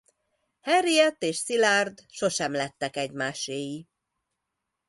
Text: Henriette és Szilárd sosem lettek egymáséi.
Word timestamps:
Henriette 0.61 1.25
és 1.25 1.35
Szilárd 1.37 2.05
sosem 2.09 2.51
lettek 2.51 2.95
egymáséi. 2.95 3.87